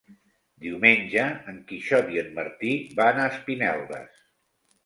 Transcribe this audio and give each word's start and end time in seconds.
Diumenge 0.67 1.25
en 1.53 1.59
Quixot 1.71 2.09
i 2.15 2.19
en 2.23 2.33
Martí 2.39 2.73
van 3.01 3.21
a 3.21 3.29
Espinelves. 3.35 4.27